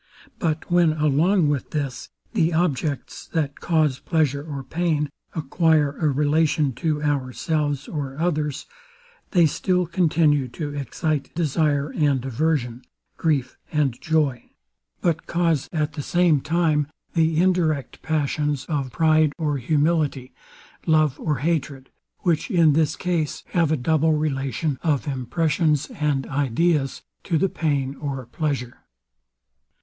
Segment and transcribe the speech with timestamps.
[0.39, 6.73] But when along with this, the objects, that cause pleasure or pain, acquire a relation
[6.77, 8.65] to ourselves or others;
[9.29, 12.83] they still continue to excite desire and aversion,
[13.17, 14.49] grief and joy:
[15.01, 20.33] But cause, at the same time, the indirect passions of pride or humility,
[20.87, 21.91] love or hatred,
[22.21, 27.93] which in this case have a double relation of impressions and ideas to the pain
[27.97, 28.79] or pleasure.